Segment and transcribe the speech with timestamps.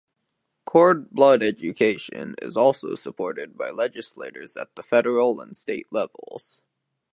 [0.65, 6.63] Cord blood education is also supported by legislators at the federal and state levels.